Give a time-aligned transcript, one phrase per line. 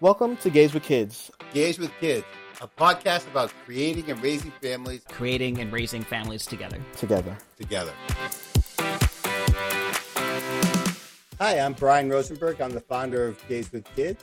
[0.00, 1.28] Welcome to Gays with Kids.
[1.52, 2.24] Gays with Kids,
[2.60, 6.78] a podcast about creating and raising families creating and raising families together.
[6.94, 7.36] Together.
[7.56, 7.92] together.
[11.40, 12.60] Hi, I'm Brian Rosenberg.
[12.60, 14.22] I'm the founder of Gays with Kids.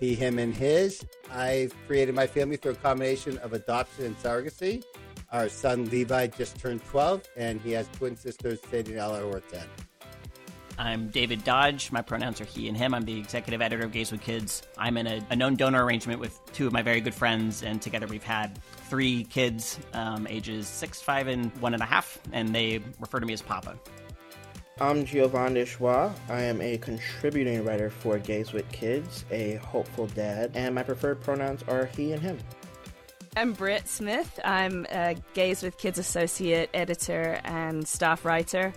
[0.00, 1.06] He, him, and his.
[1.32, 4.82] I've created my family through a combination of adoption and surrogacy.
[5.30, 9.30] Our son Levi just turned 12, and he has twin sisters, Sadie and Ella, who
[9.32, 9.62] are 10.
[10.78, 11.90] I'm David Dodge.
[11.90, 12.92] My pronouns are he and him.
[12.94, 14.62] I'm the executive editor of Gays with Kids.
[14.76, 17.80] I'm in a, a known donor arrangement with two of my very good friends, and
[17.80, 22.54] together we've had three kids, um, ages six, five, and one and a half, and
[22.54, 23.78] they refer to me as Papa.
[24.78, 26.12] I'm Giovanni Schwa.
[26.28, 31.22] I am a contributing writer for Gays with Kids, a hopeful dad, and my preferred
[31.22, 32.38] pronouns are he and him.
[33.38, 34.38] I'm Britt Smith.
[34.44, 38.74] I'm a Gays with Kids associate editor and staff writer,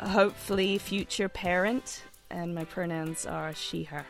[0.00, 4.04] hopefully future parent, and my pronouns are she, her.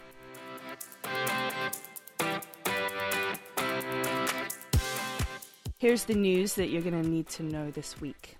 [5.78, 8.36] Here's the news that you're going to need to know this week.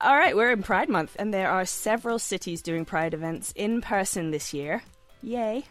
[0.00, 3.80] All right, we're in Pride Month, and there are several cities doing Pride events in
[3.80, 4.82] person this year.
[5.22, 5.64] Yay!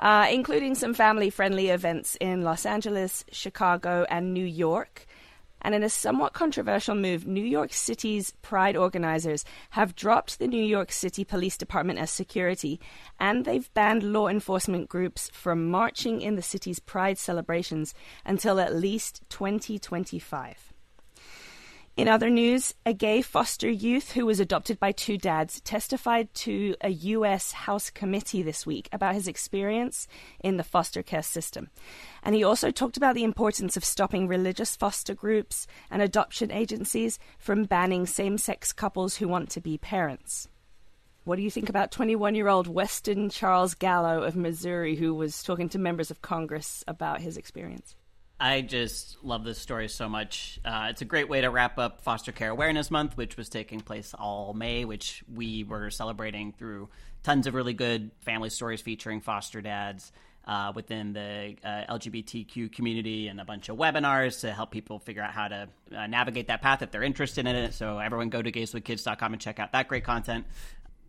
[0.00, 5.06] Uh, including some family friendly events in Los Angeles, Chicago, and New York.
[5.60, 10.62] And in a somewhat controversial move, New York City's Pride organizers have dropped the New
[10.62, 12.80] York City Police Department as security,
[13.18, 18.74] and they've banned law enforcement groups from marching in the city's Pride celebrations until at
[18.74, 20.67] least 2025.
[21.98, 26.76] In other news, a gay foster youth who was adopted by two dads testified to
[26.80, 27.50] a U.S.
[27.50, 30.06] House committee this week about his experience
[30.38, 31.70] in the foster care system.
[32.22, 37.18] And he also talked about the importance of stopping religious foster groups and adoption agencies
[37.36, 40.46] from banning same sex couples who want to be parents.
[41.24, 45.42] What do you think about 21 year old Weston Charles Gallo of Missouri, who was
[45.42, 47.96] talking to members of Congress about his experience?
[48.40, 50.60] I just love this story so much.
[50.64, 53.80] Uh, it's a great way to wrap up Foster Care Awareness Month, which was taking
[53.80, 56.88] place all May, which we were celebrating through
[57.24, 60.12] tons of really good family stories featuring foster dads.
[60.46, 65.20] Uh, within the uh, LGBTQ community and a bunch of webinars to help people figure
[65.20, 67.74] out how to uh, navigate that path if they're interested in it.
[67.74, 70.46] So everyone go to gayswithkids.com and check out that great content.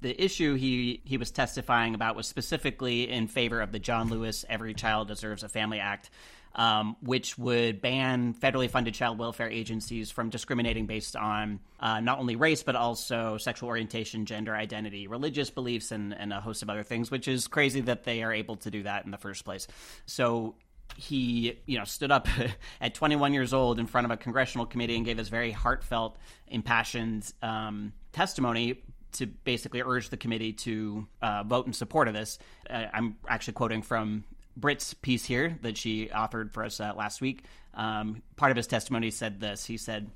[0.01, 4.45] The issue he, he was testifying about was specifically in favor of the John Lewis
[4.47, 6.09] Every Child Deserves a Family Act,
[6.55, 12.19] um, which would ban federally funded child welfare agencies from discriminating based on uh, not
[12.19, 16.69] only race, but also sexual orientation, gender identity, religious beliefs, and, and a host of
[16.69, 19.45] other things, which is crazy that they are able to do that in the first
[19.45, 19.67] place.
[20.05, 20.55] So
[20.95, 22.27] he you know stood up
[22.81, 26.17] at 21 years old in front of a congressional committee and gave his very heartfelt
[26.47, 32.39] impassioned um, testimony to basically urge the committee to uh, vote in support of this
[32.69, 34.23] uh, i'm actually quoting from
[34.59, 37.43] Britt's piece here that she authored for us uh, last week.
[37.73, 39.65] Um, part of his testimony said this.
[39.65, 40.09] He said,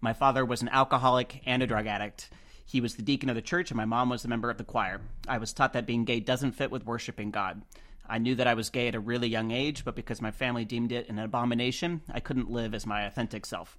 [0.00, 2.30] "My father was an alcoholic and a drug addict.
[2.64, 4.64] He was the deacon of the church, and my mom was a member of the
[4.64, 5.00] choir.
[5.28, 7.62] I was taught that being gay doesn't fit with worshiping God.
[8.08, 10.64] I knew that I was gay at a really young age, but because my family
[10.64, 13.78] deemed it an abomination, I couldn't live as my authentic self."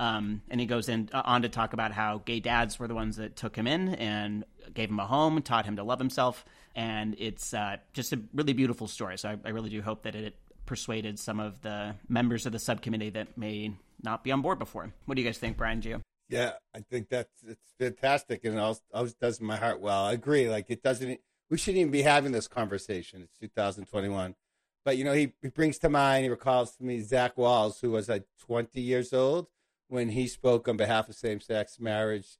[0.00, 2.94] Um, and he goes in uh, on to talk about how gay dads were the
[2.94, 6.42] ones that took him in and gave him a home, taught him to love himself,
[6.74, 9.18] and it's uh, just a really beautiful story.
[9.18, 12.58] So I, I, really do hope that it persuaded some of the members of the
[12.58, 14.90] subcommittee that may not be on board before.
[15.04, 16.00] What do you guys think, Brian Gio?
[16.30, 20.04] Yeah, I think that's it's fantastic, and it always does my heart well.
[20.04, 20.48] I agree.
[20.48, 21.20] Like it doesn't.
[21.50, 23.20] We shouldn't even be having this conversation.
[23.20, 24.34] It's 2021.
[24.82, 26.24] But you know, he, he brings to mind.
[26.24, 29.48] He recalls to me Zach Walls, who was like 20 years old
[29.90, 32.38] when he spoke on behalf of same-sex marriage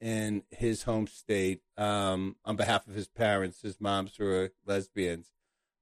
[0.00, 5.32] in his home state um, on behalf of his parents, his moms were lesbians,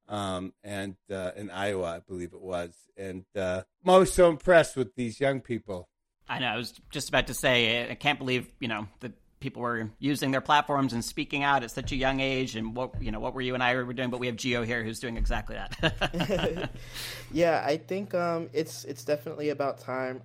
[0.08, 2.74] um, and uh, in Iowa, I believe it was.
[2.96, 5.88] And uh, I'm always so impressed with these young people.
[6.28, 6.48] I know.
[6.48, 10.30] I was just about to say, I can't believe you know that people were using
[10.30, 12.56] their platforms and speaking out at such a young age.
[12.56, 14.10] And what you know, what were you and I were doing?
[14.10, 16.70] But we have Gio here who's doing exactly that.
[17.32, 20.22] yeah, I think um, it's it's definitely about time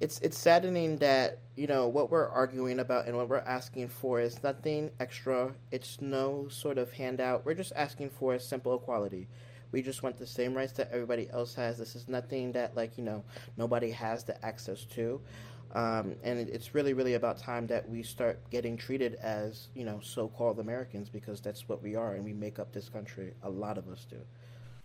[0.00, 4.20] it's it's saddening that you know what we're arguing about and what we're asking for
[4.20, 5.54] is nothing extra.
[5.70, 7.46] It's no sort of handout.
[7.46, 9.28] We're just asking for a simple equality.
[9.72, 11.78] We just want the same rights that everybody else has.
[11.78, 13.24] This is nothing that like you know
[13.56, 15.20] nobody has the access to.
[15.74, 20.00] Um, and it's really, really about time that we start getting treated as, you know,
[20.02, 23.34] so-called Americans because that's what we are, and we make up this country.
[23.42, 24.16] A lot of us do.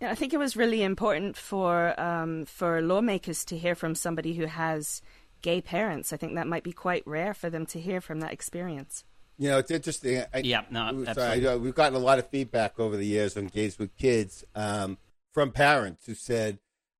[0.02, 4.34] Yeah, I think it was really important for um, for lawmakers to hear from somebody
[4.34, 5.00] who has
[5.42, 6.12] gay parents.
[6.12, 9.04] I think that might be quite rare for them to hear from that experience.
[9.38, 10.24] You know, it's interesting.
[10.34, 13.46] I, yeah, no, sorry, I, we've gotten a lot of feedback over the years on
[13.46, 14.98] gays with kids um,
[15.30, 16.58] from parents who said,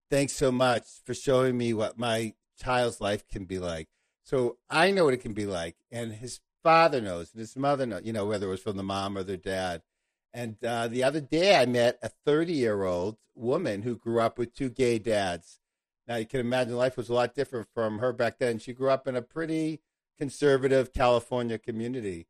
[0.09, 3.89] "Thanks so much for showing me what my child's life can be like."
[4.23, 7.85] So I know what it can be like, and his father knows, and his mother
[7.85, 8.03] knows.
[8.05, 9.83] You know, whether it was from the mom or their dad.
[10.35, 14.39] And uh, the other day, I met a 30 year old woman who grew up
[14.39, 15.59] with two gay dads.
[16.09, 18.59] Now, you can imagine life was a lot different from her back then.
[18.59, 19.81] She grew up in a pretty
[20.19, 22.27] conservative California community.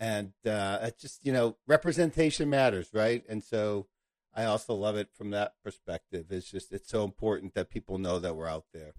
[0.00, 3.22] And uh, just, you know, representation matters, right?
[3.28, 3.86] And so
[4.34, 6.26] I also love it from that perspective.
[6.30, 8.94] It's just, it's so important that people know that we're out there.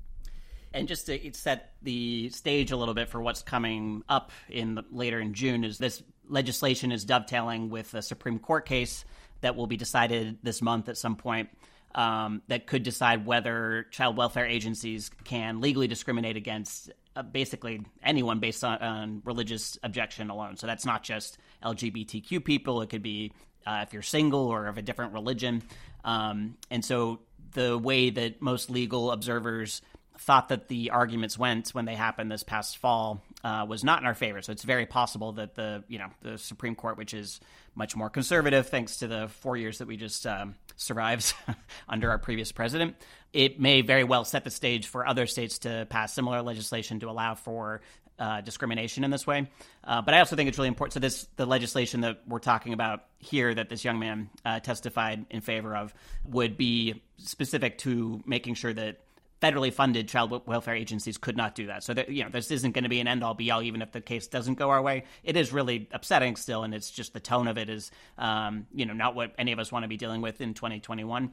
[0.73, 4.83] And just to set the stage a little bit for what's coming up in the,
[4.91, 9.05] later in June is this legislation is dovetailing with a Supreme Court case
[9.41, 11.49] that will be decided this month at some point
[11.95, 18.39] um, that could decide whether child welfare agencies can legally discriminate against uh, basically anyone
[18.39, 20.57] based on, on, religious objection alone.
[20.57, 23.31] So that's not just LGBTQ people; it could be
[23.67, 25.61] uh, if you're single or of a different religion.
[26.03, 27.19] Um, and so
[27.51, 29.81] the way that most legal observers
[30.17, 34.05] thought that the arguments went when they happened this past fall uh, was not in
[34.05, 34.41] our favor.
[34.41, 37.39] So it's very possible that the you know the Supreme Court, which is
[37.75, 41.33] much more conservative thanks to the four years that we just um, survived
[41.89, 42.95] under our previous president,
[43.33, 47.09] it may very well set the stage for other states to pass similar legislation to
[47.09, 47.81] allow for
[48.19, 49.49] uh, discrimination in this way.
[49.83, 50.93] Uh, but I also think it's really important.
[50.93, 55.25] So this the legislation that we're talking about here that this young man uh, testified
[55.31, 55.93] in favor of
[56.25, 58.99] would be specific to making sure that
[59.43, 61.83] federally funded child welfare agencies could not do that.
[61.83, 63.81] So that you know, this isn't going to be an end all be all, even
[63.81, 65.03] if the case doesn't go our way.
[65.23, 68.85] It is really upsetting still, and it's just the tone of it is, um, you
[68.85, 71.31] know, not what any of us want to be dealing with in 2021.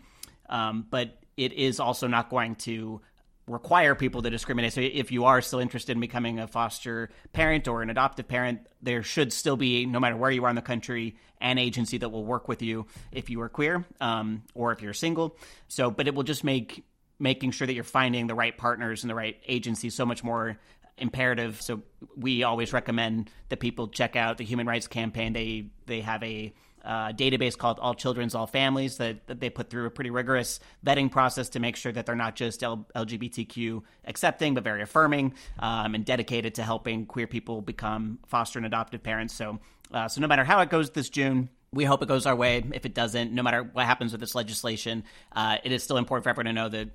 [0.48, 3.00] Um, but it is also not going to
[3.46, 4.72] require people to discriminate.
[4.72, 8.66] So if you are still interested in becoming a foster parent or an adoptive parent,
[8.82, 12.10] there should still be, no matter where you are in the country, an agency that
[12.10, 15.36] will work with you if you are queer um, or if you're single.
[15.68, 16.84] So, but it will just make
[17.20, 20.58] making sure that you're finding the right partners and the right agencies so much more
[20.98, 21.60] imperative.
[21.62, 21.82] So
[22.16, 25.32] we always recommend that people check out the Human Rights Campaign.
[25.32, 26.52] They they have a
[26.84, 30.60] uh, database called All Children's All Families that, that, they put through a pretty rigorous
[30.84, 35.34] vetting process to make sure that they're not just L- LGBTQ accepting, but very affirming
[35.58, 39.34] um, and dedicated to helping queer people become foster and adoptive parents.
[39.34, 39.58] So,
[39.92, 42.64] uh, so no matter how it goes this June, we hope it goes our way.
[42.72, 46.24] If it doesn't, no matter what happens with this legislation, uh, it is still important
[46.24, 46.88] for everyone to know that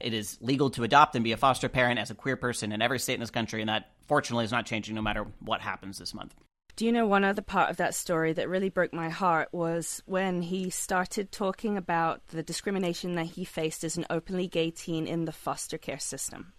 [0.00, 2.82] it is legal to adopt and be a foster parent as a queer person in
[2.82, 5.98] every state in this country, and that fortunately is not changing no matter what happens
[5.98, 6.34] this month.
[6.76, 10.02] Do you know one other part of that story that really broke my heart was
[10.04, 15.06] when he started talking about the discrimination that he faced as an openly gay teen
[15.06, 16.52] in the foster care system.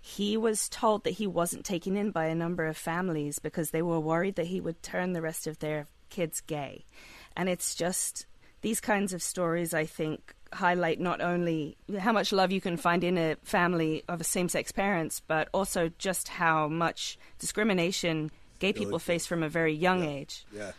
[0.00, 3.82] He was told that he wasn't taken in by a number of families because they
[3.82, 6.84] were worried that he would turn the rest of their kids gay.
[7.36, 8.26] And it's just
[8.62, 13.04] these kinds of stories, I think, highlight not only how much love you can find
[13.04, 18.98] in a family of same sex parents, but also just how much discrimination gay people
[18.98, 20.10] face from a very young yeah.
[20.10, 20.44] age.
[20.52, 20.72] Yeah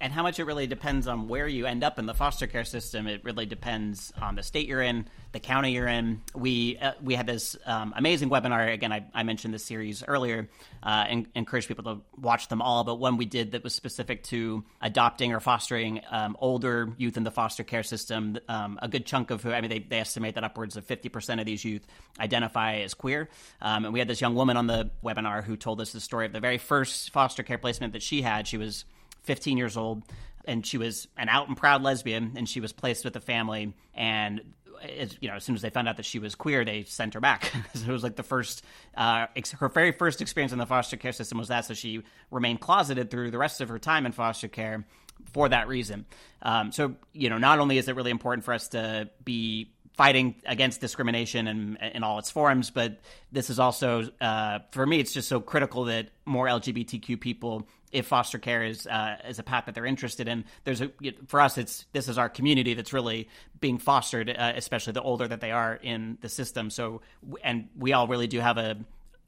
[0.00, 2.64] and how much it really depends on where you end up in the foster care
[2.64, 3.06] system.
[3.06, 6.20] It really depends on the state you're in, the county you're in.
[6.34, 8.72] We uh, we had this um, amazing webinar.
[8.72, 10.48] Again, I, I, mentioned this series earlier,
[10.82, 12.84] uh, and encourage people to watch them all.
[12.84, 17.24] But one we did that was specific to adopting or fostering um, older youth in
[17.24, 18.38] the foster care system.
[18.48, 21.08] Um, a good chunk of who I mean, they, they estimate that upwards of fifty
[21.08, 21.86] percent of these youth
[22.20, 23.30] identify as queer.
[23.62, 26.26] Um, and we had this young woman on the webinar who told us the story
[26.26, 28.46] of the very first foster care placement that she had.
[28.46, 28.84] She was
[29.26, 30.02] 15 years old,
[30.44, 33.74] and she was an out and proud lesbian, and she was placed with a family.
[33.94, 34.40] And
[34.82, 37.14] as, you know, as soon as they found out that she was queer, they sent
[37.14, 37.52] her back.
[37.74, 38.64] so it was like the first,
[38.96, 41.64] uh, ex- her very first experience in the foster care system was that.
[41.64, 44.84] So she remained closeted through the rest of her time in foster care
[45.32, 46.06] for that reason.
[46.42, 50.34] Um, so you know, not only is it really important for us to be fighting
[50.44, 52.70] against discrimination in, in all its forms.
[52.70, 53.00] But
[53.32, 58.06] this is also, uh, for me, it's just so critical that more LGBTQ people, if
[58.06, 60.92] foster care is uh, is a path that they're interested in, there's a
[61.26, 65.26] for us, it's this is our community that's really being fostered, uh, especially the older
[65.26, 66.68] that they are in the system.
[66.68, 67.00] So,
[67.42, 68.76] and we all really do have a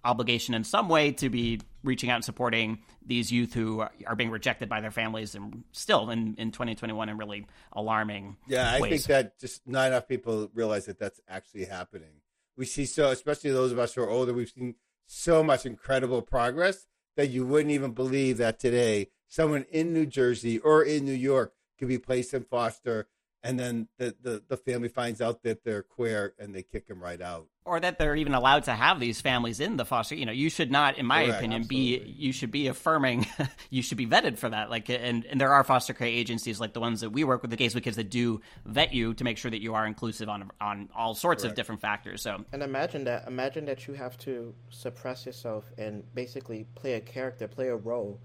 [0.04, 4.30] obligation in some way to be reaching out and supporting these youth who are, being
[4.30, 8.90] rejected by their families and still in, in 2021 and really alarming yeah i ways.
[8.90, 12.20] think that just not enough people realize that that's actually happening
[12.56, 16.22] we see so especially those of us who are older we've seen so much incredible
[16.22, 16.86] progress
[17.18, 21.52] that you wouldn't even believe that today someone in new jersey or in new york
[21.76, 23.08] could be placed in foster
[23.42, 27.02] and then the, the, the family finds out that they're queer and they kick them
[27.02, 30.26] right out or that they're even allowed to have these families in the foster you
[30.26, 31.38] know you should not in my Correct.
[31.38, 31.98] opinion Absolutely.
[31.98, 33.26] be you should be affirming
[33.70, 36.72] you should be vetted for that like and, and there are foster care agencies like
[36.72, 39.22] the ones that we work with the Gays with Kids that do vet you to
[39.24, 42.62] make sure that you are inclusive on on all sorts of different factors so And
[42.62, 43.28] imagine that.
[43.28, 48.18] Imagine that you have to suppress yourself and basically play a character, play a role,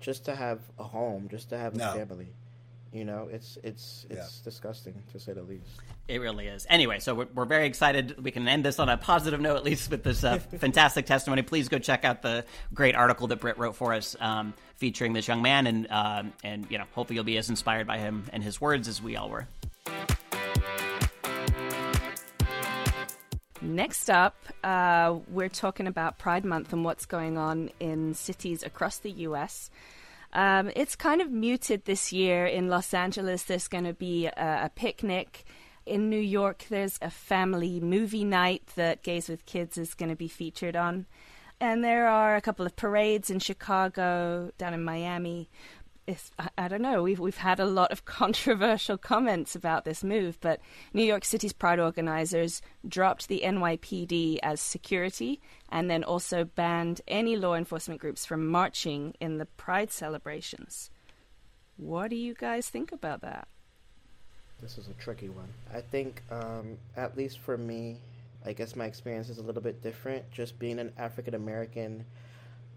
[0.00, 1.92] just to have a home, just to have a No.
[1.92, 2.32] family.
[2.96, 5.68] You know, it's it's it's disgusting to say the least.
[6.08, 6.66] It really is.
[6.70, 8.24] Anyway, so we're, we're very excited.
[8.24, 11.42] We can end this on a positive note, at least with this uh, fantastic testimony.
[11.42, 15.28] Please go check out the great article that Britt wrote for us, um, featuring this
[15.28, 18.42] young man, and um, and you know, hopefully you'll be as inspired by him and
[18.42, 19.46] his words as we all were.
[23.60, 28.98] Next up, uh, we're talking about Pride Month and what's going on in cities across
[28.98, 29.70] the US.
[30.36, 32.44] Um, it's kind of muted this year.
[32.44, 35.46] In Los Angeles, there's going to be a, a picnic.
[35.86, 40.14] In New York, there's a family movie night that Gays with Kids is going to
[40.14, 41.06] be featured on.
[41.58, 45.48] And there are a couple of parades in Chicago, down in Miami.
[46.06, 47.02] It's, I, don't know.
[47.02, 50.60] We've we've had a lot of controversial comments about this move, but
[50.92, 57.36] New York City's Pride organizers dropped the NYPD as security, and then also banned any
[57.36, 60.90] law enforcement groups from marching in the Pride celebrations.
[61.76, 63.48] What do you guys think about that?
[64.62, 65.48] This is a tricky one.
[65.74, 67.98] I think, um, at least for me,
[68.44, 70.30] I guess my experience is a little bit different.
[70.30, 72.04] Just being an African American,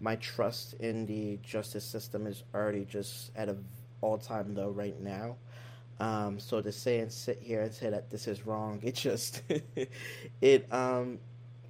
[0.00, 3.64] my trust in the justice system is already just at an
[4.00, 5.36] all time low right now.
[6.00, 9.42] Um, so to say and sit here and say that this is wrong, it just
[10.40, 11.18] it um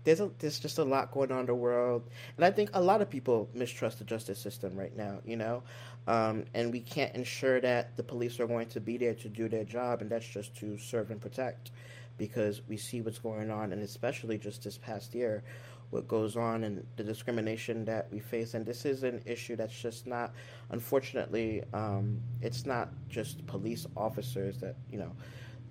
[0.05, 2.05] there's a there's just a lot going on in the world,
[2.37, 5.19] and I think a lot of people mistrust the justice system right now.
[5.25, 5.63] You know,
[6.07, 9.49] um, and we can't ensure that the police are going to be there to do
[9.49, 11.73] their job, and that's just to serve and protect,
[12.17, 15.43] because we see what's going on, and especially just this past year,
[15.91, 19.79] what goes on and the discrimination that we face, and this is an issue that's
[19.79, 20.33] just not,
[20.71, 25.13] unfortunately, um, it's not just police officers that you know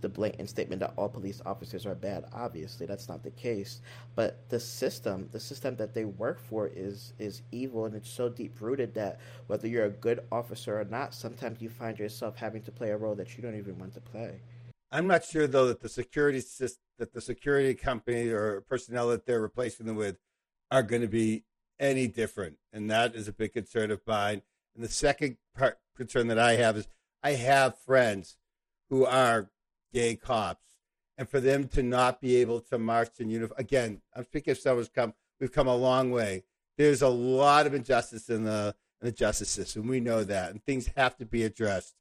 [0.01, 2.25] the blatant statement that all police officers are bad.
[2.33, 3.81] Obviously, that's not the case.
[4.15, 8.29] But the system, the system that they work for, is is evil, and it's so
[8.29, 12.61] deep rooted that whether you're a good officer or not, sometimes you find yourself having
[12.63, 14.41] to play a role that you don't even want to play.
[14.91, 19.25] I'm not sure though that the security sys- that the security company or personnel that
[19.25, 20.17] they're replacing them with
[20.71, 21.45] are going to be
[21.79, 24.41] any different, and that is a big concern of mine.
[24.75, 26.87] And the second part concern that I have is
[27.23, 28.37] I have friends
[28.89, 29.51] who are
[29.93, 30.77] gay cops,
[31.17, 34.57] and for them to not be able to march in uniform again, I'm speaking of
[34.57, 35.13] someone's come.
[35.39, 36.43] We've come a long way.
[36.77, 39.87] There's a lot of injustice in the in the justice system.
[39.87, 41.95] We know that, and things have to be addressed.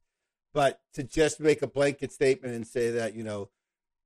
[0.58, 3.48] But to just make a blanket statement and say that you know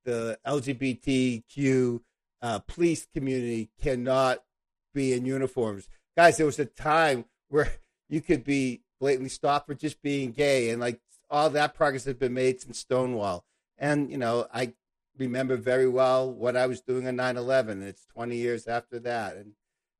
[0.04, 2.00] the LGBTQ
[2.42, 4.44] uh, police community cannot
[4.92, 7.72] be in uniforms, guys, there was a time where
[8.10, 12.16] you could be blatantly stopped for just being gay, and like all that progress has
[12.16, 13.46] been made since Stonewall.
[13.78, 14.74] And you know, I
[15.16, 17.70] remember very well what I was doing on 9/11.
[17.70, 19.52] And it's 20 years after that, and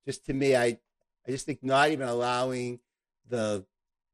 [0.05, 0.79] just to me, I
[1.27, 2.81] I just think not even allowing
[3.27, 3.65] the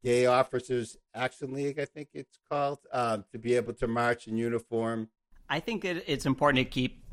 [0.05, 4.37] Gay Officers Action League, I think it's called, um, to be able to march in
[4.37, 5.09] uniform.
[5.49, 7.05] I think it, it's important to keep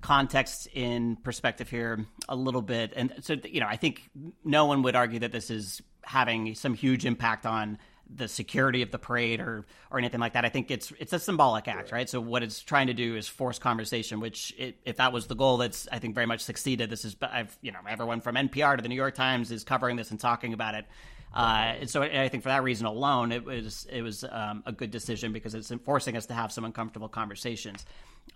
[0.00, 2.92] context in perspective here a little bit.
[2.94, 4.08] And so, you know, I think
[4.44, 7.78] no one would argue that this is having some huge impact on
[8.10, 10.44] the security of the parade or or anything like that.
[10.44, 12.08] I think it's it's a symbolic act, right?
[12.08, 14.20] So what it's trying to do is force conversation.
[14.20, 16.88] Which, it, if that was the goal, that's I think very much succeeded.
[16.88, 19.96] This is, I've you know, everyone from NPR to the New York Times is covering
[19.96, 20.86] this and talking about it.
[21.34, 24.72] Uh, and so I think for that reason alone, it was it was um, a
[24.72, 27.84] good decision because it's forcing us to have some uncomfortable conversations.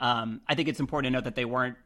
[0.01, 1.77] Um, I think it's important to note that they weren't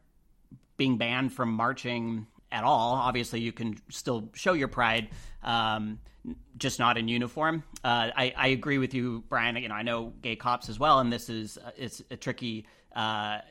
[0.75, 2.93] being banned from marching at all.
[2.95, 5.09] Obviously, you can still show your pride,
[5.43, 5.99] um,
[6.57, 7.63] just not in uniform.
[7.83, 9.55] Uh, I, I, agree with you, Brian.
[9.57, 12.65] You know, I know gay cops as well, and this is it's a tricky.
[12.95, 13.41] Uh,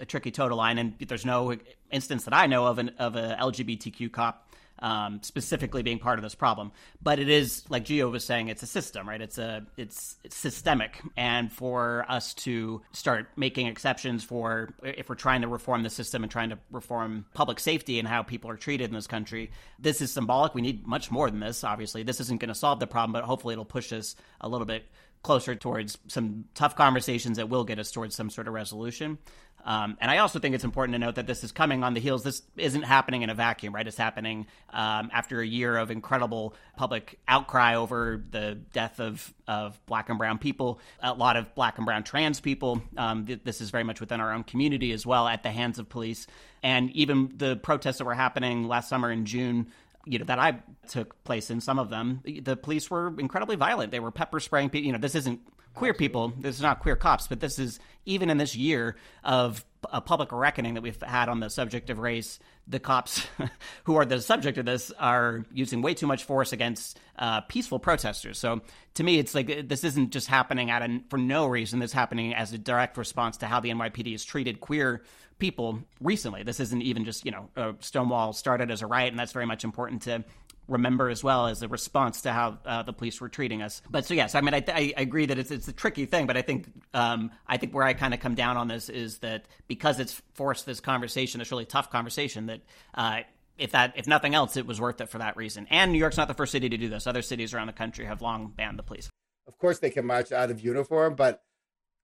[0.00, 1.56] a tricky total line, and there's no
[1.90, 6.22] instance that I know of an, of a LGBTQ cop um, specifically being part of
[6.22, 6.72] this problem.
[7.02, 9.20] But it is, like Gio was saying, it's a system, right?
[9.20, 15.14] It's a it's, it's systemic, and for us to start making exceptions for if we're
[15.14, 18.56] trying to reform the system and trying to reform public safety and how people are
[18.56, 20.54] treated in this country, this is symbolic.
[20.54, 21.64] We need much more than this.
[21.64, 24.66] Obviously, this isn't going to solve the problem, but hopefully, it'll push us a little
[24.66, 24.84] bit
[25.22, 29.18] closer towards some tough conversations that will get us towards some sort of resolution.
[29.64, 32.00] Um, and I also think it's important to note that this is coming on the
[32.00, 32.22] heels.
[32.22, 33.86] This isn't happening in a vacuum, right?
[33.86, 39.80] It's happening um, after a year of incredible public outcry over the death of, of
[39.86, 42.82] black and brown people, a lot of black and brown trans people.
[42.96, 45.78] Um, th- this is very much within our own community as well at the hands
[45.78, 46.26] of police.
[46.62, 49.68] And even the protests that were happening last summer in June
[50.06, 53.90] you know that I took place in some of them, the police were incredibly violent.
[53.90, 54.86] They were pepper spraying people.
[54.86, 55.40] You know, this isn't
[55.74, 56.32] queer people.
[56.38, 60.32] This is not queer cops, but this is even in this year of a public
[60.32, 62.38] reckoning that we've had on the subject of race.
[62.66, 63.26] The cops
[63.84, 67.78] who are the subject of this are using way too much force against uh, peaceful
[67.78, 68.38] protesters.
[68.38, 68.62] So
[68.94, 71.80] to me, it's like this isn't just happening at a, for no reason.
[71.80, 75.02] This is happening as a direct response to how the NYPD has treated queer
[75.38, 76.42] people recently.
[76.42, 79.64] This isn't even just you know Stonewall started as a riot, and that's very much
[79.64, 80.24] important to
[80.68, 83.82] remember as well as a response to how uh, the police were treating us.
[83.90, 86.36] But so yes, I mean I, I agree that it's it's a tricky thing, but
[86.36, 89.46] I think um, I think where I kind of come down on this is that
[89.68, 92.60] because it's forced this conversation, this really tough conversation that.
[92.94, 93.20] Uh,
[93.56, 95.68] if that, if nothing else, it was worth it for that reason.
[95.70, 97.06] And New York's not the first city to do this.
[97.06, 99.08] Other cities around the country have long banned the police.
[99.46, 101.40] Of course, they can march out of uniform, but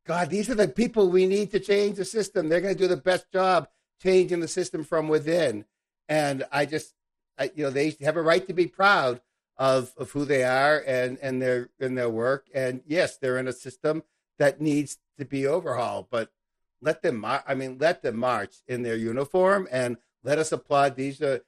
[0.06, 2.48] God, these are the people we need to change the system.
[2.48, 3.68] They're going to do the best job
[4.02, 5.64] changing the system from within.
[6.08, 6.94] And I just,
[7.54, 9.20] you know, they have a right to be proud
[9.56, 12.46] of, of who they are and, and their in their work.
[12.54, 14.02] And yes, they're in a system
[14.38, 16.30] that needs to be overhauled, but
[16.80, 21.20] let them, I mean, let them march in their uniform and let us applaud these.
[21.20, 21.40] Uh,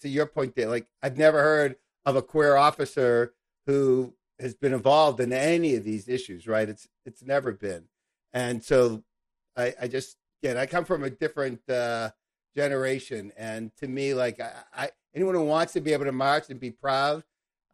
[0.00, 3.34] to your point, there, like I've never heard of a queer officer
[3.66, 6.68] who has been involved in any of these issues, right?
[6.68, 7.84] It's it's never been,
[8.32, 9.04] and so
[9.56, 12.10] I, I just again I come from a different uh,
[12.56, 16.50] generation, and to me, like I, I, anyone who wants to be able to march
[16.50, 17.24] and be proud,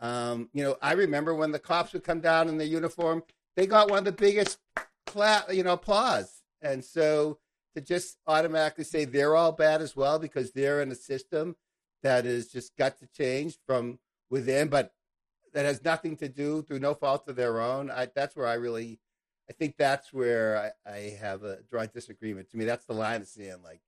[0.00, 3.22] um, you know, I remember when the cops would come down in their uniform,
[3.56, 4.58] they got one of the biggest,
[5.06, 7.38] cla- you know, applause, and so
[7.74, 11.56] to just automatically say they're all bad as well because they're in a system
[12.02, 13.98] that has just got to change from
[14.30, 14.92] within, but
[15.52, 17.90] that has nothing to do through no fault of their own.
[17.90, 19.00] I, that's where I really,
[19.48, 22.50] I think that's where I, I have a draw disagreement.
[22.50, 23.80] To me, that's the line of saying like,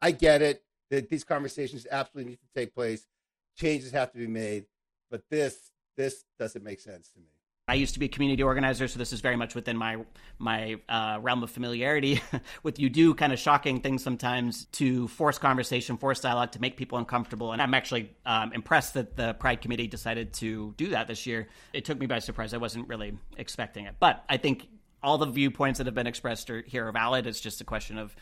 [0.00, 0.62] I get it
[0.92, 3.06] that these conversations absolutely need to take place,
[3.56, 4.66] changes have to be made,
[5.10, 7.26] but this this doesn't make sense to me.
[7.68, 10.04] I used to be a community organizer, so this is very much within my
[10.38, 12.20] my uh, realm of familiarity.
[12.62, 16.76] with you do kind of shocking things sometimes to force conversation, force dialogue, to make
[16.76, 17.52] people uncomfortable.
[17.52, 21.48] And I'm actually um, impressed that the Pride Committee decided to do that this year.
[21.72, 22.52] It took me by surprise.
[22.52, 24.68] I wasn't really expecting it, but I think
[25.02, 27.26] all the viewpoints that have been expressed are, here are valid.
[27.26, 28.14] It's just a question of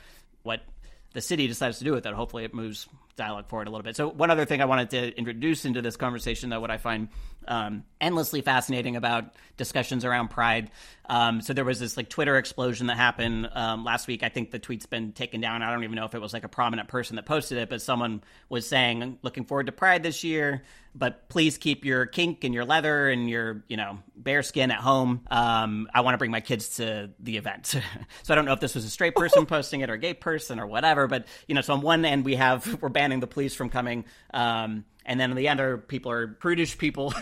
[0.42, 0.62] what
[1.12, 2.06] the city decides to do it.
[2.06, 3.96] Hopefully, it moves dialogue forward a little bit.
[3.96, 7.08] So, one other thing I wanted to introduce into this conversation, though, what I find
[7.48, 10.70] um, endlessly fascinating about discussions around pride.
[11.08, 14.22] Um, so, there was this like Twitter explosion that happened um, last week.
[14.22, 15.62] I think the tweet's been taken down.
[15.62, 17.82] I don't even know if it was like a prominent person that posted it, but
[17.82, 20.62] someone was saying, "Looking forward to Pride this year."
[20.94, 24.78] but please keep your kink and your leather and your you know bear skin at
[24.78, 27.66] home um, i want to bring my kids to the event
[28.22, 30.14] so i don't know if this was a straight person posting it or a gay
[30.14, 33.26] person or whatever but you know so on one end we have we're banning the
[33.26, 37.12] police from coming um, and then on the end, other people are prudish people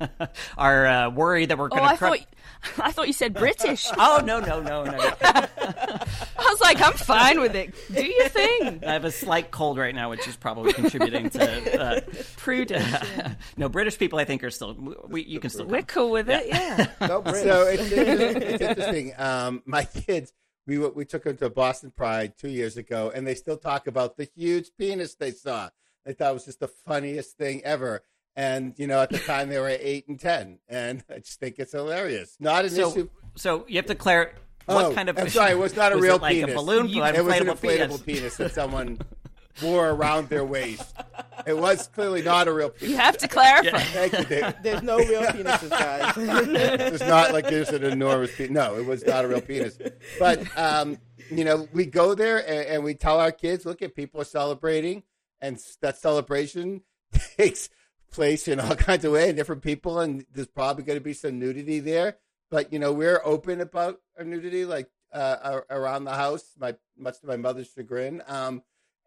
[0.58, 1.88] are uh, worried that we're going to.
[1.88, 2.18] Oh, I, cr- thought,
[2.78, 3.88] I thought you said British.
[3.98, 4.92] oh no no no no!
[5.22, 5.48] I
[6.38, 7.74] was like, I'm fine with it.
[7.92, 8.84] Do your thing.
[8.86, 12.00] I have a slight cold right now, which is probably contributing to uh,
[12.36, 12.80] prudish.
[12.80, 13.34] Yeah.
[13.56, 14.76] no, British people, I think, are still.
[15.08, 15.66] We, you can still.
[15.66, 16.46] We're cool with it.
[16.46, 16.86] Yeah.
[17.00, 19.14] No, so it's, it's interesting.
[19.18, 20.32] Um, my kids.
[20.66, 24.16] We, we took them to Boston Pride two years ago, and they still talk about
[24.16, 25.70] the huge penis they saw.
[26.04, 28.02] They thought it was just the funniest thing ever.
[28.34, 31.56] And you know, at the time they were eight and ten, and I just think
[31.58, 32.36] it's hilarious.
[32.40, 33.08] Not an so, issue.
[33.34, 34.38] So you have to clarify.
[34.66, 35.18] What oh, kind of?
[35.18, 36.52] I'm sorry, it was not a was real like penis.
[36.52, 36.88] A balloon.
[36.88, 38.02] You, it was an inflatable penis.
[38.02, 38.98] penis that someone
[39.60, 40.94] wore around their waist.
[41.46, 42.90] It was clearly not a real penis.
[42.90, 43.78] You have to clarify.
[43.78, 43.78] Yeah.
[43.78, 44.54] Thank you, Dave.
[44.62, 46.14] There's no real penises, guys.
[46.16, 48.52] it's not like there's an enormous penis.
[48.52, 49.78] No, it was not a real penis.
[50.18, 50.98] But um,
[51.30, 54.24] you know, we go there and, and we tell our kids, look at people are
[54.24, 55.02] celebrating
[55.40, 56.82] and that celebration
[57.36, 57.68] takes
[58.10, 61.38] place in all kinds of ways, different people, and there's probably going to be some
[61.38, 62.18] nudity there.
[62.50, 67.20] But you know, we're open about our nudity, like uh, around the house, my much
[67.20, 68.22] to my mother's chagrin.
[68.26, 68.62] Um,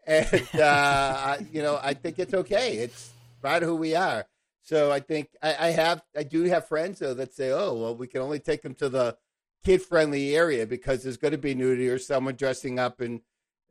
[0.07, 2.77] and uh, you know, I think it's okay.
[2.77, 4.25] It's right who we are.
[4.61, 7.95] So I think I, I have, I do have friends though that say, "Oh, well,
[7.95, 9.17] we can only take them to the
[9.63, 13.21] kid-friendly area because there's going to be nudity or someone dressing up and."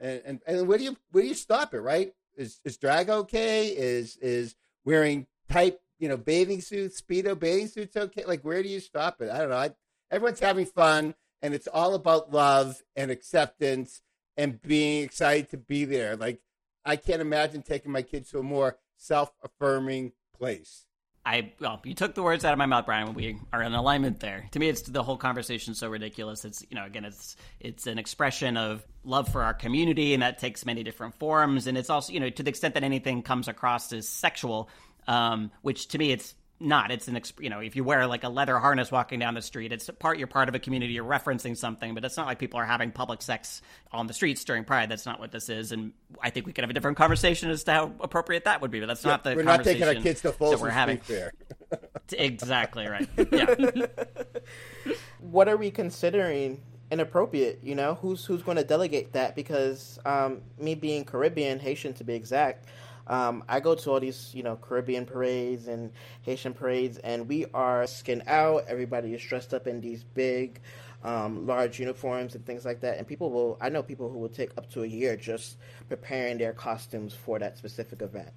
[0.01, 3.09] And, and, and where do you where do you stop it right is is drag
[3.09, 3.69] okay?
[3.69, 8.25] Is is wearing tight you know bathing suits, speedo bathing suits okay?
[8.25, 9.31] Like where do you stop it?
[9.31, 9.57] I don't know.
[9.57, 9.71] I,
[10.11, 14.03] everyone's having fun, and it's all about love and acceptance
[14.37, 16.17] and being excited to be there.
[16.17, 16.41] Like
[16.85, 20.87] I can't imagine taking my kids to a more self-affirming place.
[21.27, 23.15] I well, you took the words out of my mouth, Brian.
[23.15, 24.47] We are in alignment there.
[24.53, 26.45] To me, it's the whole conversation so ridiculous.
[26.45, 30.39] It's you know, again, it's it's an expression of love for our community, and that
[30.39, 31.67] takes many different forms.
[31.67, 34.69] And it's also you know, to the extent that anything comes across as sexual,
[35.09, 36.91] um, which to me, it's not.
[36.91, 39.73] It's an you know, if you wear like a leather harness walking down the street,
[39.73, 40.93] it's part you're part of a community.
[40.93, 43.61] You're referencing something, but it's not like people are having public sex
[43.93, 44.89] on the streets during Pride.
[44.89, 45.73] That's not what this is.
[45.73, 48.71] And I think we could have a different conversation as to how appropriate that would
[48.71, 48.81] be.
[48.81, 50.99] But that's yeah, not the we're not taking our kids to Folsom we're having.
[50.99, 51.33] Fair.
[52.13, 53.09] exactly right.
[53.33, 53.87] Yeah.
[55.19, 57.61] what are we considering inappropriate?
[57.63, 59.35] You know, who's who's going to delegate that?
[59.35, 62.69] Because um, me being Caribbean, Haitian to be exact.
[63.07, 67.47] Um, I go to all these, you know, Caribbean parades and Haitian parades, and we
[67.53, 68.65] are skinned out.
[68.69, 70.61] Everybody is dressed up in these big,
[71.03, 72.99] um, large uniforms and things like that.
[72.99, 76.39] And people will, I know people who will take up to a year just preparing
[76.39, 78.31] their costumes for that specific event.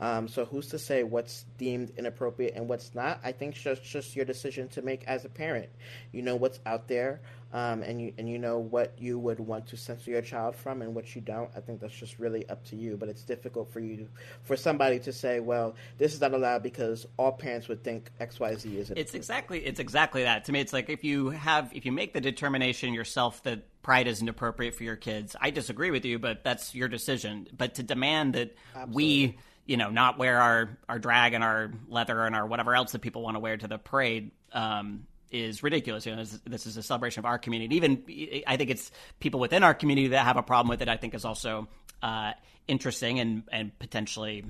[0.00, 3.20] Um, so who's to say what's deemed inappropriate and what's not?
[3.22, 5.68] I think it's just just your decision to make as a parent.
[6.12, 7.20] You know what's out there,
[7.52, 10.80] um, and you and you know what you would want to censor your child from
[10.82, 11.50] and what you don't.
[11.56, 12.96] I think that's just really up to you.
[12.96, 14.08] But it's difficult for you to,
[14.42, 18.40] for somebody to say, well, this is not allowed because all parents would think X
[18.40, 18.90] Y Z is.
[18.96, 20.46] It's exactly it's exactly that.
[20.46, 24.06] To me, it's like if you have if you make the determination yourself that pride
[24.06, 25.36] isn't appropriate for your kids.
[25.40, 27.48] I disagree with you, but that's your decision.
[27.56, 28.94] But to demand that Absolutely.
[28.94, 32.92] we you know, not wear our, our drag and our leather and our whatever else
[32.92, 36.06] that people want to wear to the parade um, is ridiculous.
[36.06, 37.76] You know, this, this, is a celebration of our community.
[37.76, 38.02] Even
[38.46, 38.90] I think it's
[39.20, 40.88] people within our community that have a problem with it.
[40.88, 41.68] I think is also
[42.02, 42.32] uh,
[42.68, 44.44] interesting and and potentially.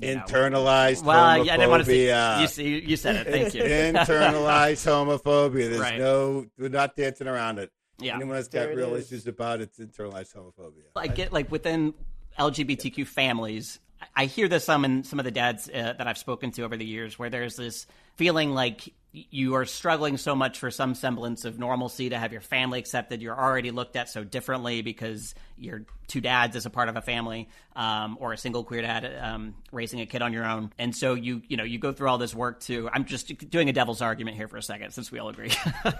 [0.00, 1.50] Internalized know, well, homophobia.
[1.50, 3.26] I didn't want to say, you, see, you said it.
[3.26, 3.62] Thank you.
[3.62, 5.68] Internalized homophobia.
[5.68, 5.98] There's right.
[5.98, 7.70] no, we're not dancing around it.
[7.98, 8.14] Yeah.
[8.14, 10.84] Anyone that's got real issues about it, it's internalized homophobia.
[10.96, 11.92] I get like within
[12.38, 13.78] LGBTQ families,
[14.16, 16.76] I hear this some in some of the dads uh, that I've spoken to over
[16.76, 21.44] the years, where there's this feeling like you are struggling so much for some semblance
[21.44, 23.20] of normalcy to have your family accepted.
[23.20, 27.02] You're already looked at so differently because you're two dads as a part of a
[27.02, 30.72] family, um, or a single queer dad um, raising a kid on your own.
[30.78, 32.88] And so you you know you go through all this work to.
[32.92, 35.50] I'm just doing a devil's argument here for a second, since we all agree.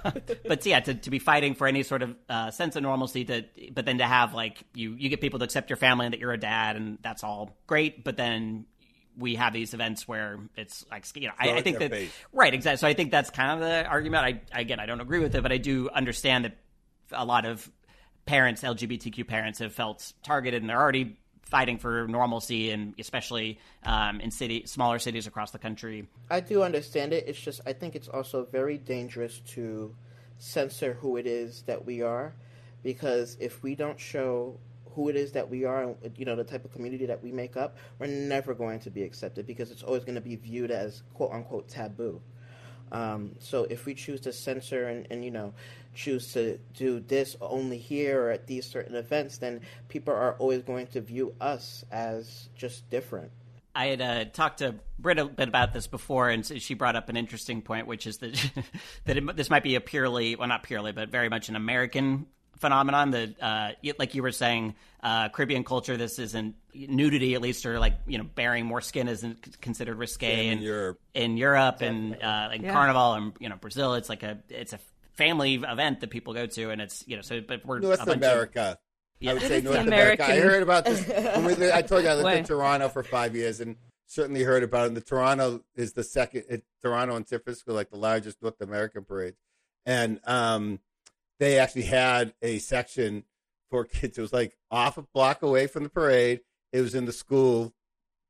[0.46, 3.44] but yeah, to, to be fighting for any sort of uh, sense of normalcy, to
[3.72, 6.20] but then to have like you you get people to accept your family and that
[6.20, 8.04] you're a dad, and that's all great.
[8.04, 8.66] But then
[9.20, 12.12] we have these events where it's like you know I, I, think that face.
[12.32, 12.78] right exactly.
[12.78, 14.42] So I think that's kind of the argument.
[14.52, 16.56] I again I don't agree with it but I do understand that
[17.12, 17.70] a lot of
[18.26, 24.20] parents LGBTQ parents have felt targeted and they're already fighting for normalcy and especially um,
[24.20, 26.08] in city smaller cities across the country.
[26.30, 27.24] I do understand it.
[27.26, 29.94] It's just I think it's also very dangerous to
[30.38, 32.34] censor who it is that we are
[32.82, 34.58] because if we don't show
[34.94, 37.32] who it is that we are and you know the type of community that we
[37.32, 40.70] make up we're never going to be accepted because it's always going to be viewed
[40.70, 42.20] as quote unquote taboo.
[42.92, 45.54] Um, so if we choose to censor and, and, you know
[45.94, 50.62] choose to do this only here or at these certain events then people are always
[50.62, 53.30] going to view us as just different.
[53.74, 57.08] I had uh, talked to Britt a bit about this before, and she brought up
[57.08, 58.34] an interesting point, which is that
[59.04, 62.26] that it, this might be a purely, well, not purely, but very much an American
[62.60, 67.66] phenomenon that, uh, like you were saying, uh, Caribbean culture, this isn't nudity, at least,
[67.66, 70.48] or like you know, bearing more skin isn't considered risque.
[70.48, 72.72] in Europe, in Europe, and uh, like yeah.
[72.72, 74.78] Carnival, and you know, Brazil, it's like a it's a
[75.14, 78.60] family event that people go to, and it's you know, so but we're North America.
[78.60, 78.78] Of,
[79.20, 79.30] yeah.
[79.30, 80.24] I would say North America.
[80.24, 81.06] I heard about this.
[81.58, 84.88] we, I told you I lived in Toronto for five years, and certainly heard about
[84.88, 84.94] it.
[84.94, 86.44] The Toronto is the second.
[86.48, 89.38] It, Toronto and San Francisco like the largest North American parades,
[89.86, 90.78] and um,
[91.40, 93.24] they actually had a section
[93.70, 94.18] for kids.
[94.18, 96.42] It was like off a block away from the parade.
[96.72, 97.72] It was in the school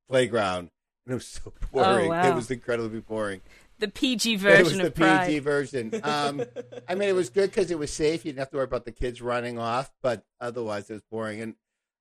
[0.08, 0.70] playground,
[1.04, 2.06] and it was so boring.
[2.06, 2.30] Oh, wow.
[2.30, 3.42] It was incredibly boring.
[3.80, 4.60] The PG version.
[4.60, 5.26] It was the Pride.
[5.26, 6.00] PG version.
[6.02, 6.42] Um,
[6.88, 8.24] I mean, it was good because it was safe.
[8.24, 11.40] You didn't have to worry about the kids running off, but otherwise it was boring.
[11.40, 11.54] And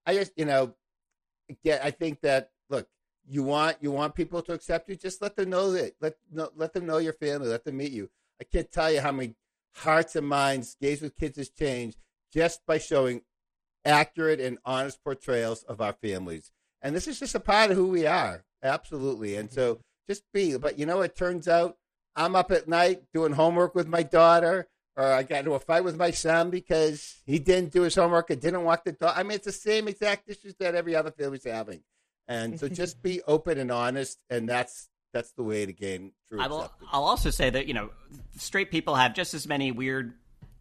[0.05, 0.75] I just, you know,
[1.63, 1.83] get.
[1.83, 2.87] I think that look,
[3.27, 4.95] you want you want people to accept you.
[4.95, 7.47] Just let them know that let no, let them know your family.
[7.47, 8.09] Let them meet you.
[8.39, 9.35] I can't tell you how many
[9.75, 11.97] hearts and minds, Gays with Kids has changed
[12.33, 13.21] just by showing
[13.85, 16.51] accurate and honest portrayals of our families.
[16.81, 18.43] And this is just a part of who we are.
[18.63, 19.35] Absolutely.
[19.35, 21.77] And so just be, but you know, it turns out
[22.15, 25.83] I'm up at night doing homework with my daughter, or I got into a fight
[25.83, 29.13] with my son because he didn't do his homework and didn't walk the dog.
[29.15, 31.81] I mean, it's the same exact issues that every other family's having.
[32.27, 34.19] And so just be open and honest.
[34.29, 36.61] And that's that's the way to gain true I will.
[36.63, 36.89] acceptance.
[36.91, 37.89] I'll also say that you know,
[38.37, 40.13] straight people have just as many weird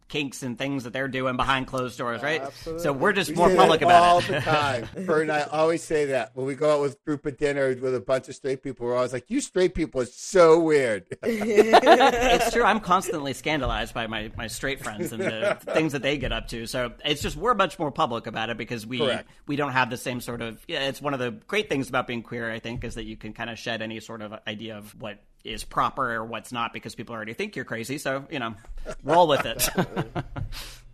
[0.09, 2.41] kinks and things that they're doing behind closed doors, right?
[2.41, 2.83] Absolutely.
[2.83, 4.27] So we're just We more public that about all it.
[4.27, 4.87] the time.
[5.05, 7.75] Bert and I always say that when we go out with a group of dinner
[7.79, 8.87] with a bunch of straight people.
[8.87, 12.63] We're always like, "You straight people are so weird." it's true.
[12.63, 16.47] I'm constantly scandalized by my, my straight friends and the things that they get up
[16.49, 16.65] to.
[16.65, 19.29] So it's just we're much more public about it because we Correct.
[19.47, 20.63] we don't have the same sort of.
[20.67, 22.51] Yeah, it's one of the great things about being queer.
[22.51, 25.19] I think is that you can kind of shed any sort of idea of what
[25.43, 27.97] is proper or what's not because people already think you're crazy.
[27.97, 28.55] So you know,
[29.03, 29.69] roll with it.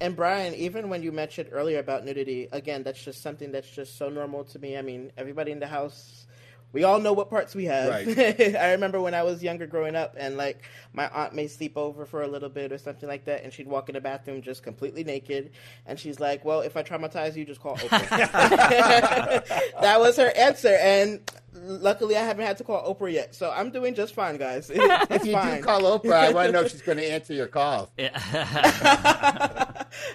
[0.02, 3.98] And Brian, even when you mentioned earlier about nudity, again, that's just something that's just
[3.98, 4.78] so normal to me.
[4.78, 6.26] I mean, everybody in the house,
[6.74, 7.90] we all know what parts we have.
[7.90, 8.56] Right.
[8.58, 12.06] I remember when I was younger growing up, and like my aunt may sleep over
[12.06, 14.64] for a little bit or something like that, and she'd walk in the bathroom just
[14.64, 15.52] completely naked,
[15.86, 18.10] and she's like, "Well, if I traumatize you, just call Oprah."
[19.82, 21.22] that was her answer, and
[21.56, 24.70] luckily, I haven't had to call Oprah yet, so I'm doing just fine, guys.
[24.76, 25.58] It's if you fine.
[25.58, 27.90] do call Oprah, I want to know if she's going to answer your call.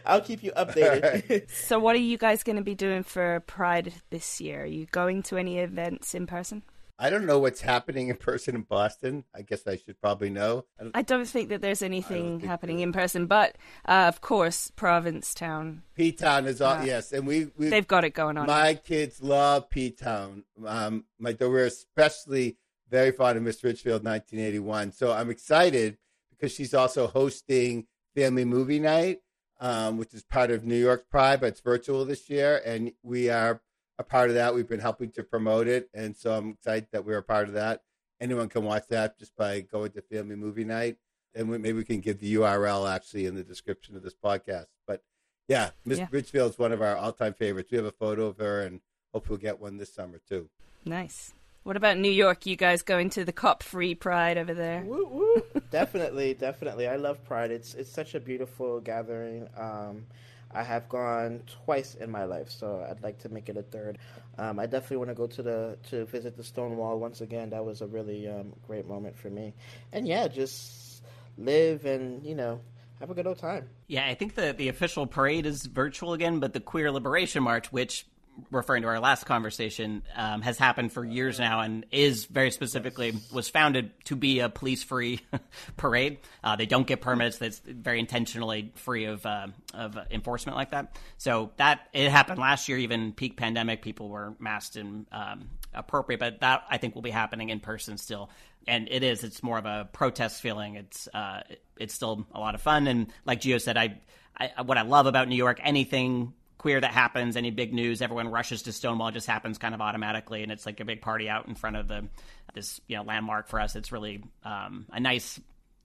[0.04, 1.50] I'll keep you updated.
[1.50, 4.62] So, what are you guys going to be doing for Pride this year?
[4.62, 6.62] Are you going to any events in person?
[7.02, 9.24] I don't know what's happening in person in Boston.
[9.34, 10.66] I guess I should probably know.
[10.78, 14.70] I don't, I don't think that there's anything happening in person, but uh, of course,
[14.76, 16.84] Provincetown, P Town is all Yeah.
[16.84, 18.46] yes, and we we they've got it going on.
[18.46, 20.44] My kids love P Town.
[20.66, 22.58] Um, my were especially
[22.90, 24.92] very fond of Miss Richfield 1981.
[24.92, 25.96] So I'm excited
[26.30, 29.20] because she's also hosting Family Movie Night,
[29.58, 33.30] um, which is part of New York Pride, but it's virtual this year, and we
[33.30, 33.62] are
[34.00, 34.54] a part of that.
[34.54, 37.54] We've been helping to promote it, and so I'm excited that we're a part of
[37.54, 37.82] that.
[38.20, 40.96] Anyone can watch that just by going to Family Movie Night,
[41.34, 44.66] and we, maybe we can give the URL actually in the description of this podcast.
[44.86, 45.02] But
[45.48, 46.08] yeah, Miss Yeah.
[46.10, 47.70] Richfield's one of our all-time favorites.
[47.70, 48.80] We have a photo of her, and
[49.12, 50.48] hope we'll get one this summer too.
[50.84, 51.34] Nice.
[51.62, 52.46] What about New York?
[52.46, 54.80] You guys going to the cop free Pride over there?
[54.82, 55.42] Woo, woo.
[55.70, 56.88] definitely, definitely.
[56.88, 57.50] I love Pride.
[57.50, 59.46] It's it's such a beautiful gathering.
[59.58, 60.06] Um,
[60.52, 63.98] I have gone twice in my life, so I'd like to make it a third.
[64.38, 67.50] Um, I definitely want to go to the to visit the Stonewall once again.
[67.50, 69.54] That was a really um, great moment for me.
[69.92, 71.02] And yeah, just
[71.38, 72.60] live and you know
[72.98, 73.68] have a good old time.
[73.86, 77.70] Yeah, I think the the official parade is virtual again, but the Queer Liberation March,
[77.72, 78.06] which
[78.50, 83.12] referring to our last conversation, um, has happened for years now and is very specifically
[83.32, 85.20] was founded to be a police free
[85.76, 86.18] parade.
[86.42, 87.38] Uh, they don't get permits.
[87.38, 90.96] That's very intentionally free of uh, of enforcement like that.
[91.18, 93.82] So that it happened last year, even peak pandemic.
[93.82, 97.98] People were masked and um, appropriate, but that I think will be happening in person
[97.98, 98.30] still.
[98.66, 99.24] And it is.
[99.24, 100.76] It's more of a protest feeling.
[100.76, 101.42] It's uh,
[101.78, 102.86] it's still a lot of fun.
[102.86, 103.98] And like Gio said, I,
[104.36, 108.28] I what I love about New York, anything queer that happens, any big news, everyone
[108.28, 109.08] rushes to Stonewall.
[109.08, 111.76] It just happens kind of automatically, and it's like a big party out in front
[111.76, 112.06] of the
[112.52, 113.76] this you know landmark for us.
[113.76, 115.40] It's really um, a nice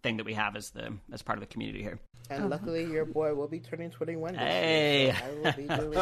[0.06, 1.98] thing that we have as the as part of the community here.
[2.30, 5.04] And oh, luckily, your boy will be turning 21 this Hey.
[5.06, 5.94] year, so I will be doing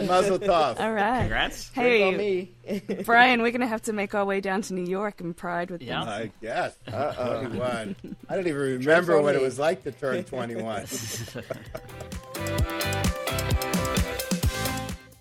[0.00, 0.06] Yay!
[0.06, 0.80] Mazel tov.
[0.80, 1.20] All right.
[1.20, 1.70] Congrats!
[1.70, 3.02] Drink on Hey, me.
[3.04, 5.70] Brian, we're going to have to make our way down to New York and Pride
[5.70, 6.00] with Yeah.
[6.04, 6.08] them.
[6.08, 6.76] I guess.
[6.92, 7.46] Uh-oh.
[7.46, 7.96] 21.
[8.28, 10.86] I don't even remember on what it was like to turn 21.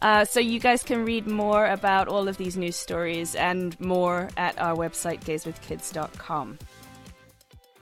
[0.01, 4.29] Uh, so you guys can read more about all of these news stories and more
[4.37, 6.57] at our website, gayswithkids.com.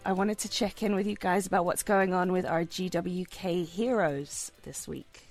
[0.03, 3.67] I wanted to check in with you guys about what's going on with our GWK
[3.67, 5.27] heroes this week.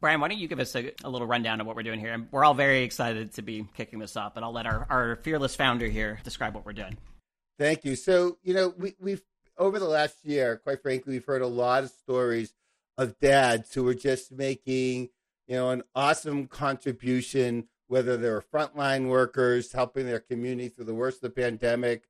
[0.00, 2.12] Brian, why don't you give us a, a little rundown of what we're doing here?
[2.12, 5.16] And We're all very excited to be kicking this off, but I'll let our, our
[5.16, 6.98] fearless founder here describe what we're doing.
[7.58, 7.96] Thank you.
[7.96, 9.22] So, you know, we, we've,
[9.56, 12.52] over the last year, quite frankly, we've heard a lot of stories
[12.98, 15.08] of dads who are just making,
[15.46, 21.22] you know, an awesome contribution, whether they're frontline workers helping their community through the worst
[21.22, 22.04] of the pandemic,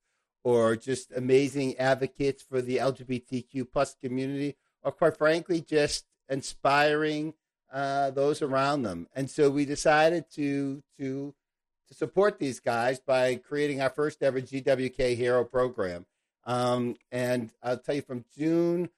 [0.45, 7.35] or just amazing advocates for the LGBTQ plus community, or quite frankly, just inspiring
[7.73, 9.09] uh, those around them.
[9.15, 11.35] And so we decided to to
[11.89, 16.07] to support these guys by creating our first ever GWK Hero program.
[16.47, 18.91] Um, and I'll tell you from June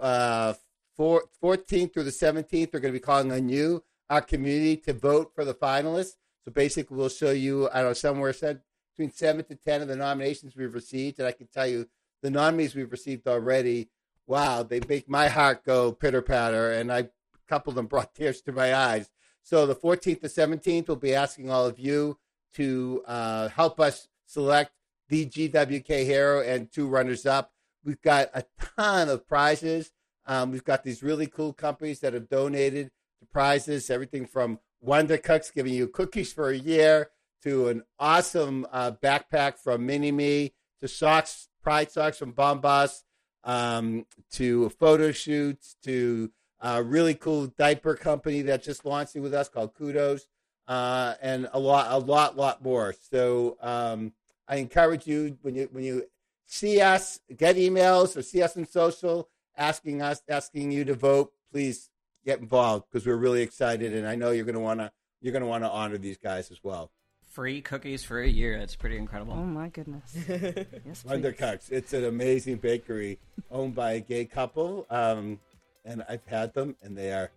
[0.00, 0.54] uh,
[0.98, 4.92] four, 14th through the 17th, we're going to be calling on you, our community, to
[4.92, 6.16] vote for the finalists.
[6.44, 9.88] So basically, we'll show you, I don't know, somewhere said between seven to 10 of
[9.88, 11.20] the nominations we've received.
[11.20, 11.88] And I can tell you
[12.20, 13.90] the nominees we've received already,
[14.26, 16.72] wow, they make my heart go pitter patter.
[16.72, 17.08] And I, a
[17.48, 19.08] couple of them brought tears to my eyes.
[19.44, 22.18] So the 14th to 17th, we'll be asking all of you
[22.54, 24.72] to uh, help us select
[25.08, 27.52] the GWK hero and two runners up.
[27.84, 28.44] We've got a
[28.76, 29.92] ton of prizes.
[30.28, 35.16] Um, we've got these really cool companies that have donated the prizes, everything from Wonder
[35.16, 37.10] Cooks giving you cookies for a year
[37.42, 43.02] to an awesome uh, backpack from Mini Me to socks, Pride socks from Bombas,
[43.42, 49.48] um, to photo shoots to a really cool diaper company that just launched with us
[49.48, 50.28] called Kudos,
[50.66, 52.94] uh, and a lot, a lot, lot more.
[53.10, 54.12] So um,
[54.46, 56.04] I encourage you when you when you
[56.44, 61.32] see us, get emails or see us on social asking us, asking you to vote.
[61.52, 61.90] Please
[62.24, 64.90] get involved because we're really excited, and I know you're going to want to
[65.20, 66.90] you're going to want to honor these guys as well.
[67.30, 68.58] Free cookies for a year.
[68.58, 69.34] That's pretty incredible.
[69.34, 70.16] Oh my goodness.
[70.28, 71.68] yes, Wonder please.
[71.70, 73.18] It's an amazing bakery
[73.50, 75.38] owned by a gay couple, um,
[75.84, 77.30] and I've had them, and they are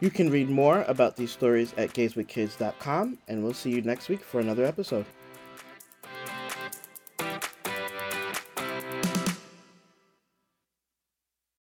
[0.00, 4.22] You can read more about these stories at gayswithkids.com, and we'll see you next week
[4.22, 5.06] for another episode.